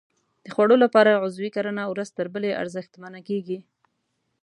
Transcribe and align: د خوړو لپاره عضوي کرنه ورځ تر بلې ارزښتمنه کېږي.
د 0.43 0.45
خوړو 0.55 0.75
لپاره 0.83 1.19
عضوي 1.23 1.49
کرنه 1.55 1.83
ورځ 1.91 2.09
تر 2.17 2.27
بلې 2.33 2.51
ارزښتمنه 2.61 3.19
کېږي. 3.27 3.57